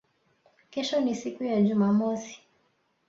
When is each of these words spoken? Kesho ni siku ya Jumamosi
Kesho 0.69 1.01
ni 1.01 1.15
siku 1.15 1.43
ya 1.43 1.61
Jumamosi 1.61 2.39